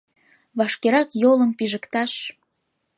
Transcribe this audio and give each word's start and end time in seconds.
Вашкерак 0.57 1.09
йолым 1.21 1.51
пижыкташ! 1.57 2.11